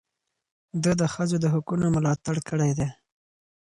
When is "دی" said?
2.77-2.89